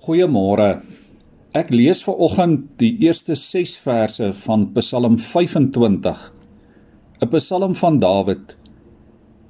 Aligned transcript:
Goeiemôre. 0.00 0.78
Ek 1.52 1.68
lees 1.74 1.98
ver 2.00 2.16
oggend 2.24 2.62
die 2.80 2.94
eerste 3.04 3.34
6 3.36 3.74
verse 3.84 4.30
van 4.46 4.62
Psalm 4.72 5.18
25. 5.20 6.22
'n 7.20 7.28
Psalm 7.34 7.74
van 7.76 7.98
Dawid. 8.00 8.56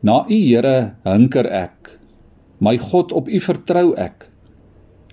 Na 0.03 0.27
U 0.27 0.35
Here 0.35 0.97
hinker 1.05 1.47
ek. 1.47 2.01
My 2.59 2.75
God 2.79 3.13
op 3.13 3.29
U 3.29 3.39
vertrou 3.39 3.95
ek. 3.95 4.27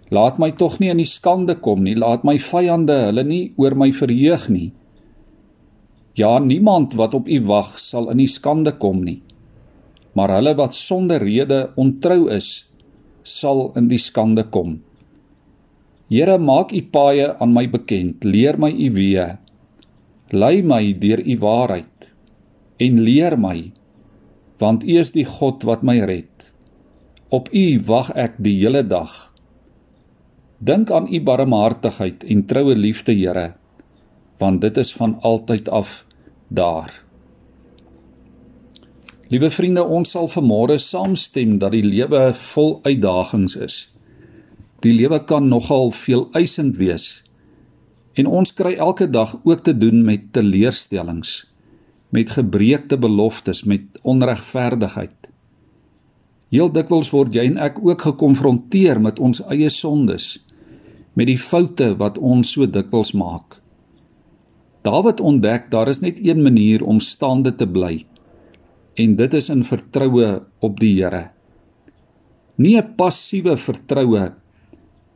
Laat 0.09 0.39
my 0.39 0.49
tog 0.57 0.79
nie 0.79 0.89
in 0.89 0.97
die 0.97 1.05
skande 1.05 1.59
kom 1.61 1.83
nie. 1.83 1.93
Laat 1.93 2.25
my 2.25 2.39
vyande 2.39 2.97
hulle 3.05 3.23
nie 3.23 3.53
oor 3.57 3.75
my 3.75 3.91
verheug 3.91 4.49
nie. 4.49 4.73
Ja, 6.15 6.39
niemand 6.39 6.97
wat 6.97 7.13
op 7.13 7.29
U 7.29 7.39
wag 7.45 7.77
sal 7.77 8.09
in 8.09 8.17
die 8.17 8.31
skande 8.39 8.71
kom 8.71 9.05
nie. 9.05 9.21
Maar 10.15 10.41
hulle 10.41 10.57
wat 10.57 10.73
sonder 10.73 11.21
rede 11.21 11.69
ontrou 11.77 12.25
is, 12.25 12.65
sal 13.21 13.71
in 13.75 13.87
die 13.87 14.01
skande 14.01 14.49
kom. 14.49 14.81
Here, 16.07 16.37
maak 16.39 16.71
U 16.71 16.81
paaie 16.87 17.33
aan 17.35 17.51
my 17.51 17.65
bekend, 17.67 18.23
leer 18.23 18.55
my 18.55 18.69
U 18.71 18.91
weë. 18.95 19.27
Lei 20.31 20.61
my 20.63 20.83
deur 20.95 21.19
U 21.19 21.35
waarheid 21.41 22.07
en 22.83 22.99
leer 23.01 23.33
my, 23.41 23.71
want 24.61 24.85
U 24.85 24.97
is 25.01 25.11
die 25.15 25.25
God 25.25 25.65
wat 25.67 25.83
my 25.83 25.97
red. 26.05 26.45
Op 27.33 27.49
U 27.51 27.65
wag 27.87 28.13
ek 28.15 28.37
die 28.39 28.55
hele 28.59 28.83
dag. 28.87 29.11
Dink 30.63 30.91
aan 30.91 31.09
U 31.11 31.19
barmhartigheid 31.21 32.23
en 32.23 32.45
troue 32.47 32.75
liefde, 32.75 33.11
Here, 33.11 33.55
want 34.39 34.61
dit 34.61 34.77
is 34.77 34.93
van 34.93 35.17
altyd 35.27 35.69
af 35.69 36.05
daar. 36.47 36.93
Liewe 39.27 39.49
vriende, 39.51 39.83
ons 39.83 40.15
sal 40.15 40.31
vanmôre 40.31 40.77
saamstem 40.79 41.57
dat 41.59 41.75
die 41.75 41.83
lewe 41.83 42.29
vol 42.31 42.77
uitdagings 42.87 43.57
is. 43.59 43.77
Die 44.85 44.93
lewe 44.93 45.23
kan 45.25 45.47
nogal 45.49 45.91
veel 45.91 46.27
eisend 46.37 46.77
wees. 46.77 47.23
En 48.17 48.29
ons 48.29 48.53
kry 48.53 48.75
elke 48.77 49.09
dag 49.09 49.35
ook 49.43 49.63
te 49.65 49.73
doen 49.77 50.03
met 50.05 50.31
teleurstellings, 50.33 51.45
met 52.09 52.33
gebreekte 52.37 52.97
beloftes, 52.97 53.63
met 53.63 53.99
onregverdigheid. 54.01 55.29
Heel 56.53 56.69
dikwels 56.71 57.09
word 57.11 57.35
jy 57.35 57.45
en 57.49 57.57
ek 57.59 57.81
ook 57.83 58.05
gekonfronteer 58.07 59.01
met 59.03 59.19
ons 59.19 59.41
eie 59.51 59.69
sondes, 59.73 60.37
met 61.13 61.27
die 61.27 61.39
foute 61.41 61.95
wat 61.99 62.17
ons 62.17 62.53
so 62.55 62.69
dikwels 62.69 63.11
maak. 63.17 63.59
Dawid 64.85 65.19
ontdek 65.19 65.71
daar 65.73 65.89
is 65.91 65.99
net 65.99 66.21
een 66.23 66.39
manier 66.45 66.85
om 66.85 67.01
staande 67.03 67.51
te 67.57 67.67
bly 67.67 68.05
en 68.97 69.15
dit 69.17 69.33
is 69.37 69.49
in 69.53 69.63
vertroue 69.65 70.29
op 70.65 70.79
die 70.81 70.95
Here. 70.97 71.29
Nie 72.57 72.77
'n 72.81 72.95
passiewe 72.97 73.57
vertroue 73.57 74.33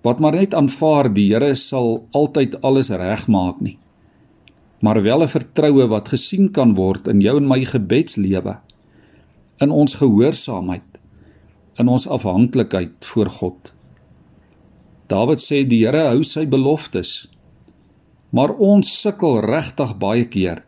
wat 0.02 0.20
maar 0.20 0.36
net 0.38 0.54
aanvaar 0.58 1.12
die 1.14 1.30
Here 1.34 1.56
sal 1.56 2.08
altyd 2.12 2.62
alles 2.62 2.90
regmaak 2.90 3.62
nie. 3.62 3.78
Maar 4.82 5.02
wel 5.04 5.24
'n 5.24 5.28
vertroue 5.28 5.88
wat 5.88 6.10
gesien 6.10 6.52
kan 6.52 6.76
word 6.76 7.08
in 7.08 7.22
jou 7.22 7.38
en 7.38 7.48
my 7.48 7.66
gebedslewe 7.66 8.60
in 9.60 9.72
ons 9.72 9.96
gehoorsaamheid 9.96 11.00
in 11.78 11.88
ons 11.88 12.08
afhanklikheid 12.08 13.06
voor 13.06 13.30
God. 13.30 13.74
Dawid 15.08 15.40
sê 15.40 15.68
die 15.68 15.86
Here 15.86 16.08
hou 16.08 16.24
sy 16.24 16.46
beloftes 16.46 17.32
maar 18.32 18.54
ons 18.56 18.88
sukkel 19.02 19.42
regtig 19.44 19.98
baie 20.00 20.28
keer. 20.32 20.64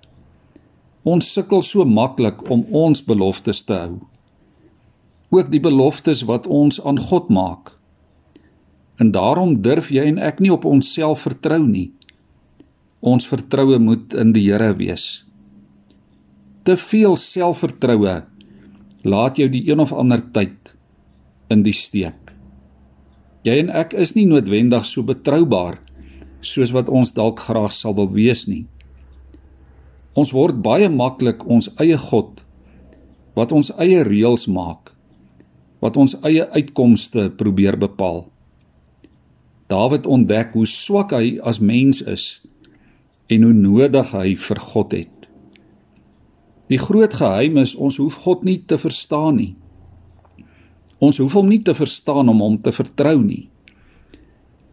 Ons 1.03 1.31
sukkel 1.35 1.63
so 1.63 1.85
maklik 1.87 2.43
om 2.51 2.65
ons 2.71 3.03
beloftes 3.07 3.63
te 3.67 3.77
hou. 3.77 4.01
Ook 5.33 5.49
die 5.51 5.63
beloftes 5.63 6.23
wat 6.29 6.47
ons 6.47 6.81
aan 6.83 6.99
God 6.99 7.31
maak 7.33 7.73
En 9.01 9.11
daarom 9.11 9.55
durf 9.61 9.89
jy 9.91 10.05
en 10.11 10.19
ek 10.21 10.39
nie 10.43 10.51
op 10.53 10.65
onsself 10.69 11.25
vertrou 11.25 11.61
nie. 11.65 11.91
Ons 13.01 13.27
vertroue 13.27 13.79
moet 13.81 14.13
in 14.13 14.31
die 14.35 14.45
Here 14.47 14.73
wees. 14.77 15.25
Te 16.63 16.77
veel 16.79 17.17
selfvertroue 17.19 18.21
laat 19.03 19.39
jou 19.39 19.49
die 19.51 19.65
een 19.67 19.81
of 19.83 19.91
ander 19.91 20.21
tyd 20.31 20.75
in 21.51 21.65
die 21.65 21.75
steek. 21.75 22.31
Jy 23.43 23.57
en 23.65 23.73
ek 23.75 23.91
is 23.99 24.13
nie 24.15 24.23
noodwendig 24.29 24.85
so 24.87 25.03
betroubaar 25.03 25.81
soos 26.43 26.71
wat 26.75 26.87
ons 26.91 27.11
dalk 27.15 27.43
graag 27.43 27.73
sal 27.75 27.95
wil 27.97 28.07
wees 28.13 28.45
nie. 28.47 28.63
Ons 30.15 30.31
word 30.31 30.61
baie 30.63 30.87
maklik 30.91 31.43
ons 31.49 31.71
eie 31.81 31.97
God 31.99 32.43
wat 33.33 33.51
ons 33.51 33.71
eie 33.81 34.03
reëls 34.05 34.45
maak, 34.45 34.91
wat 35.81 35.97
ons 35.97 36.13
eie 36.21 36.45
uitkomste 36.53 37.31
probeer 37.33 37.79
bepaal. 37.81 38.27
Dawid 39.73 40.05
ontdek 40.05 40.53
hoe 40.53 40.67
swak 40.69 41.15
hy 41.17 41.39
as 41.41 41.57
mens 41.57 42.03
is 42.05 42.43
en 43.33 43.45
hoe 43.47 43.55
nodig 43.57 44.11
hy 44.13 44.35
vir 44.37 44.59
God 44.61 44.93
het. 44.93 45.29
Die 46.69 46.77
groot 46.77 47.15
geheim 47.17 47.57
is 47.61 47.73
ons 47.75 47.97
hoef 48.01 48.19
God 48.25 48.43
nie 48.45 48.59
te 48.69 48.77
verstaan 48.77 49.39
nie. 49.39 49.53
Ons 51.03 51.19
hoef 51.19 51.33
hom 51.35 51.49
nie 51.51 51.61
te 51.65 51.73
verstaan 51.75 52.29
om 52.31 52.43
hom 52.43 52.59
te 52.61 52.71
vertrou 52.75 53.17
nie. 53.23 53.47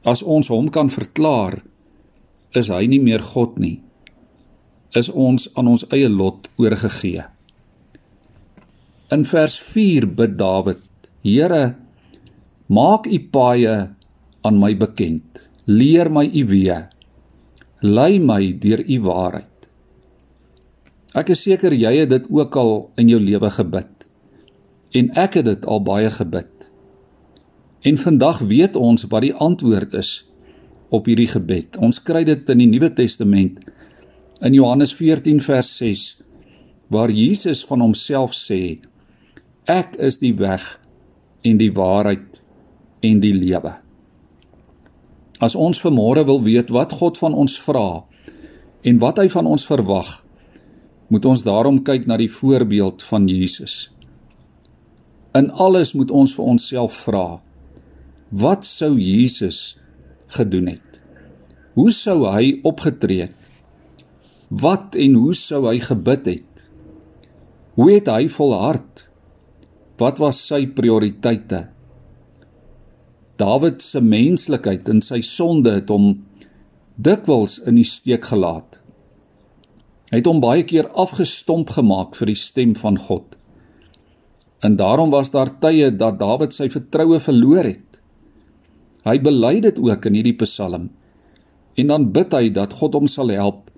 As 0.07 0.23
ons 0.23 0.51
hom 0.53 0.69
kan 0.73 0.93
verklaar, 0.93 1.59
is 2.57 2.71
hy 2.73 2.87
nie 2.91 3.01
meer 3.03 3.23
God 3.33 3.59
nie. 3.63 3.81
Is 4.97 5.11
ons 5.11 5.49
aan 5.55 5.71
ons 5.71 5.87
eie 5.95 6.11
lot 6.11 6.49
oorgegee. 6.59 7.25
In 9.15 9.25
vers 9.27 9.57
4 9.71 10.07
bid 10.19 10.37
Dawid: 10.39 10.83
Here, 11.27 11.75
maak 12.69 13.07
u 13.07 13.19
paaie 13.33 13.77
aan 14.47 14.59
my 14.61 14.73
bekend. 14.77 15.49
Leer 15.67 16.11
my 16.13 16.25
u 16.27 16.45
weë. 16.49 16.81
Lei 17.81 18.19
my 18.21 18.43
deur 18.61 18.83
u 18.85 19.01
waarheid. 19.07 19.69
Ek 21.17 21.33
is 21.35 21.43
seker 21.43 21.75
jy 21.75 21.93
het 22.03 22.13
dit 22.13 22.27
ook 22.31 22.57
al 22.57 22.75
in 23.01 23.11
jou 23.11 23.21
lewe 23.21 23.51
gebid. 23.51 24.07
En 24.95 25.11
ek 25.19 25.41
het 25.41 25.49
dit 25.49 25.67
al 25.67 25.83
baie 25.83 26.11
gebid. 26.11 26.71
En 27.83 27.99
vandag 27.99 28.43
weet 28.45 28.77
ons 28.77 29.07
wat 29.09 29.25
die 29.25 29.35
antwoord 29.35 29.95
is 29.97 30.13
op 30.91 31.07
hierdie 31.09 31.31
gebed. 31.31 31.79
Ons 31.81 32.03
kry 32.03 32.25
dit 32.29 32.49
in 32.53 32.63
die 32.63 32.69
Nuwe 32.69 32.91
Testament 32.93 33.63
in 34.41 34.57
Johannes 34.57 34.93
14 34.97 35.41
vers 35.45 35.71
6 35.81 36.05
waar 36.91 37.11
Jesus 37.15 37.63
van 37.65 37.81
homself 37.85 38.35
sê: 38.35 38.81
Ek 39.71 39.95
is 40.03 40.19
die 40.19 40.35
weg 40.35 40.65
en 41.47 41.61
die 41.61 41.71
waarheid 41.73 42.41
en 43.07 43.21
die 43.23 43.35
lewe. 43.37 43.77
As 45.41 45.57
ons 45.57 45.81
vermôre 45.81 46.25
wil 46.29 46.43
weet 46.45 46.69
wat 46.71 46.93
God 47.01 47.19
van 47.19 47.35
ons 47.35 47.57
vra 47.65 48.05
en 48.85 48.99
wat 49.01 49.21
hy 49.23 49.29
van 49.33 49.49
ons 49.49 49.65
verwag, 49.69 50.21
moet 51.11 51.27
ons 51.27 51.43
daarom 51.43 51.81
kyk 51.85 52.07
na 52.07 52.19
die 52.21 52.31
voorbeeld 52.31 53.03
van 53.09 53.27
Jesus. 53.29 53.89
In 55.35 55.51
alles 55.51 55.95
moet 55.97 56.11
ons 56.11 56.35
vir 56.37 56.53
onsself 56.55 56.95
vra: 57.07 57.41
Wat 58.31 58.67
sou 58.69 58.95
Jesus 58.99 59.79
gedoen 60.37 60.71
het? 60.75 61.01
Hoe 61.75 61.91
sou 61.95 62.25
hy 62.29 62.61
opgetree 62.67 63.27
het? 63.29 63.37
Wat 64.51 64.97
en 64.99 65.15
hoe 65.15 65.35
sou 65.35 65.65
hy 65.69 65.79
gebid 65.83 66.27
het? 66.27 66.65
Hoe 67.79 67.93
het 67.95 68.11
hy 68.11 68.27
volhard? 68.29 69.07
Wat 70.01 70.19
was 70.19 70.41
sy 70.51 70.65
prioriteite? 70.67 71.69
Dawid 73.41 73.81
se 73.83 74.03
menslikheid 74.05 74.89
en 74.93 75.01
sy 75.05 75.23
sonde 75.25 75.73
het 75.79 75.91
hom 75.93 76.13
dikwels 77.01 77.59
in 77.65 77.79
die 77.81 77.89
steek 77.89 78.29
gelaat. 78.29 78.79
Hy 80.11 80.21
het 80.21 80.29
hom 80.29 80.43
baie 80.43 80.65
keer 80.67 80.91
afgestomp 80.99 81.71
gemaak 81.77 82.17
vir 82.19 82.33
die 82.33 82.39
stem 82.39 82.75
van 82.77 82.99
God. 82.99 83.37
En 84.61 84.77
daarom 84.77 85.13
was 85.15 85.31
daar 85.33 85.53
tye 85.63 85.89
dat 85.95 86.19
Dawid 86.21 86.53
sy 86.53 86.69
vertroue 86.69 87.21
verloor 87.23 87.65
het. 87.65 88.01
Hy 89.07 89.17
bely 89.23 89.61
dit 89.65 89.79
ook 89.81 90.09
in 90.11 90.19
hierdie 90.19 90.37
Psalm. 90.43 90.91
En 91.81 91.93
dan 91.93 92.11
bid 92.13 92.35
hy 92.37 92.51
dat 92.53 92.75
God 92.77 92.99
hom 92.99 93.09
sal 93.09 93.33
help 93.33 93.71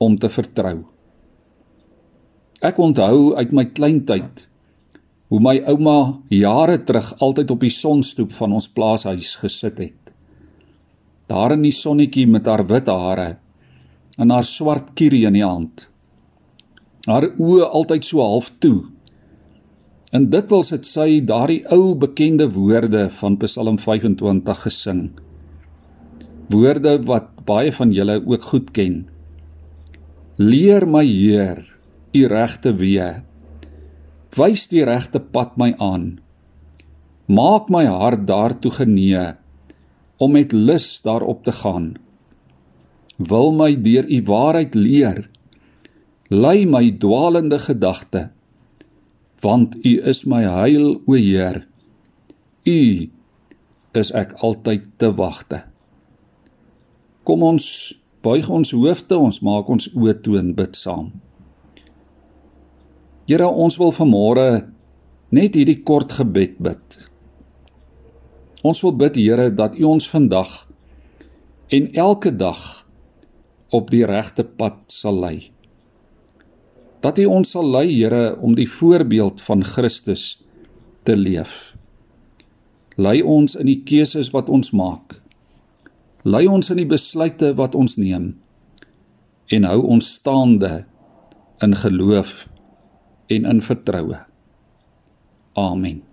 om 0.00 0.16
te 0.16 0.30
vertrou. 0.32 0.78
Ek 2.64 2.78
onthou 2.80 3.34
uit 3.36 3.52
my 3.56 3.66
kleintyd 3.72 4.46
hoe 5.30 5.38
my 5.38 5.60
ouma 5.70 6.18
jare 6.34 6.80
terug 6.82 7.12
altyd 7.22 7.52
op 7.54 7.60
die 7.62 7.70
sonstoep 7.70 8.32
van 8.34 8.56
ons 8.58 8.66
plaashuis 8.74 9.36
gesit 9.38 9.78
het. 9.78 10.10
Daar 11.30 11.54
in 11.54 11.62
die 11.62 11.74
sonnetjie 11.74 12.26
met 12.26 12.50
haar 12.50 12.64
wit 12.66 12.90
hare 12.90 13.36
en 14.18 14.34
haar 14.34 14.44
swart 14.44 14.90
kierie 14.98 15.22
in 15.28 15.38
die 15.38 15.46
hand. 15.46 15.86
Haar 17.06 17.28
oë 17.38 17.70
altyd 17.70 18.08
so 18.08 18.24
half 18.26 18.50
toe. 18.58 18.90
En 20.10 20.26
dikwels 20.34 20.74
het 20.74 20.88
sy 20.88 21.20
daardie 21.22 21.62
ou 21.70 21.94
bekende 21.94 22.50
woorde 22.50 23.06
van 23.20 23.38
Psalm 23.38 23.78
25 23.78 24.66
gesing. 24.66 25.04
Woorde 26.50 26.98
wat 27.06 27.46
baie 27.46 27.70
van 27.72 27.94
julle 27.94 28.18
ook 28.26 28.50
goed 28.50 28.74
ken. 28.74 29.04
Leer 30.42 30.88
my 30.90 31.06
Heer, 31.06 31.62
u 32.10 32.26
regte 32.26 32.74
weë 32.74 33.29
wys 34.36 34.68
die 34.70 34.84
regte 34.86 35.20
pad 35.20 35.56
my 35.58 35.72
aan. 35.78 36.20
Maak 37.30 37.70
my 37.70 37.84
hart 37.86 38.26
daartoe 38.26 38.72
genee 38.74 39.34
om 40.20 40.32
met 40.36 40.52
lus 40.52 41.00
daarop 41.02 41.44
te 41.44 41.52
gaan. 41.52 41.94
Wil 43.16 43.52
my 43.52 43.72
deur 43.82 44.06
u 44.08 44.22
waarheid 44.26 44.74
leer. 44.74 45.28
Lei 46.30 46.66
my 46.66 46.90
dwaalende 46.94 47.58
gedagte, 47.58 48.30
want 49.40 49.74
u 49.84 49.92
is 50.06 50.24
my 50.24 50.44
heil, 50.44 51.00
o 51.06 51.16
Heer. 51.18 51.64
U 52.64 52.80
is 53.98 54.12
ek 54.14 54.36
altyd 54.44 54.86
te 55.00 55.10
wagte. 55.18 55.64
Kom 57.26 57.42
ons 57.42 57.66
buig 58.22 58.46
ons 58.48 58.70
hoofde, 58.76 59.16
ons 59.18 59.40
maak 59.42 59.68
ons 59.72 59.90
oë 59.96 60.14
toe 60.22 60.38
en 60.38 60.54
bid 60.54 60.78
saam. 60.78 61.10
Here, 63.30 63.46
ons 63.46 63.76
wil 63.78 63.92
vanmôre 63.94 64.44
net 65.30 65.54
hierdie 65.54 65.84
kort 65.86 66.16
gebed 66.18 66.56
bid. 66.58 66.96
Ons 68.66 68.80
wil 68.82 68.96
bid 68.98 69.20
Here 69.20 69.52
dat 69.54 69.76
U 69.78 69.84
ons 69.92 70.08
vandag 70.10 70.50
en 71.70 71.86
elke 71.94 72.32
dag 72.34 72.58
op 73.70 73.94
die 73.94 74.02
regte 74.02 74.42
pad 74.42 74.82
sal 74.90 75.22
lei. 75.22 75.36
Dat 77.06 77.22
U 77.22 77.28
ons 77.30 77.54
sal 77.54 77.70
lei 77.70 77.86
Here 77.92 78.34
om 78.42 78.58
die 78.58 78.66
voorbeeld 78.66 79.46
van 79.46 79.62
Christus 79.62 80.42
te 81.06 81.14
leef. 81.14 81.76
Lei 82.98 83.20
ons 83.22 83.54
in 83.54 83.70
die 83.70 83.84
keuses 83.86 84.34
wat 84.34 84.50
ons 84.50 84.74
maak. 84.74 85.20
Lei 86.26 86.48
ons 86.50 86.74
in 86.74 86.82
die 86.82 86.90
besluite 86.98 87.54
wat 87.54 87.78
ons 87.78 87.94
neem 87.94 88.32
en 89.54 89.70
hou 89.70 89.84
ons 89.86 90.16
staande 90.18 90.80
in 91.62 91.78
geloof 91.78 92.48
en 93.30 93.46
in 93.46 93.62
vertroue. 93.62 94.18
Amen. 95.54 96.09